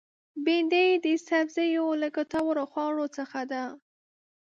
بېنډۍ 0.43 0.87
د 1.05 1.07
سبزیو 1.27 1.87
له 2.01 2.07
ګټورو 2.17 2.63
خوړو 2.71 3.05
څخه 3.17 3.39
ده 3.51 3.63